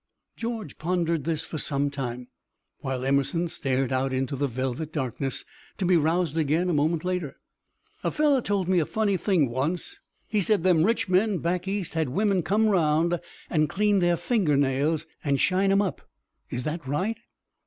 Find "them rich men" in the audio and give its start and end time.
10.63-11.37